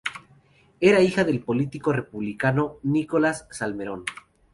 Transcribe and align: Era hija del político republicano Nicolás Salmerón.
Era 0.79 1.01
hija 1.01 1.23
del 1.25 1.43
político 1.43 1.93
republicano 1.93 2.77
Nicolás 2.81 3.47
Salmerón. 3.51 4.05